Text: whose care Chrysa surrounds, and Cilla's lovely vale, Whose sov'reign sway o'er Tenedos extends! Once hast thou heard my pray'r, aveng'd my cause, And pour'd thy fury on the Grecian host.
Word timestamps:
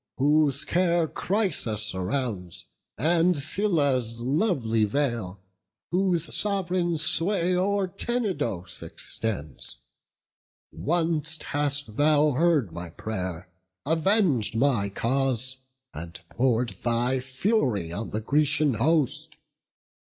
whose 0.17 0.65
care 0.65 1.07
Chrysa 1.07 1.77
surrounds, 1.77 2.65
and 2.97 3.35
Cilla's 3.35 4.19
lovely 4.19 4.83
vale, 4.83 5.39
Whose 5.91 6.23
sov'reign 6.35 6.97
sway 6.97 7.55
o'er 7.55 7.87
Tenedos 7.87 8.81
extends! 8.81 9.77
Once 10.71 11.37
hast 11.43 11.97
thou 11.97 12.31
heard 12.31 12.71
my 12.71 12.89
pray'r, 12.89 13.47
aveng'd 13.85 14.55
my 14.55 14.89
cause, 14.89 15.59
And 15.93 16.19
pour'd 16.31 16.77
thy 16.83 17.19
fury 17.19 17.91
on 17.93 18.09
the 18.09 18.21
Grecian 18.21 18.73
host. 18.73 19.37